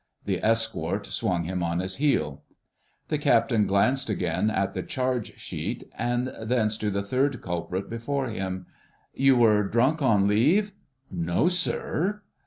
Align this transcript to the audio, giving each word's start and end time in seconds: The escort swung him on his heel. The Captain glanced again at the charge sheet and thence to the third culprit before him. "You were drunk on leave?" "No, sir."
The 0.25 0.43
escort 0.43 1.05
swung 1.05 1.43
him 1.43 1.61
on 1.61 1.77
his 1.77 1.97
heel. 1.97 2.41
The 3.09 3.19
Captain 3.19 3.67
glanced 3.67 4.09
again 4.09 4.49
at 4.49 4.73
the 4.73 4.81
charge 4.81 5.37
sheet 5.39 5.83
and 5.95 6.33
thence 6.41 6.75
to 6.77 6.89
the 6.89 7.03
third 7.03 7.39
culprit 7.43 7.87
before 7.87 8.25
him. 8.29 8.65
"You 9.13 9.35
were 9.37 9.61
drunk 9.61 10.01
on 10.01 10.27
leave?" 10.27 10.71
"No, 11.11 11.49
sir." 11.49 12.23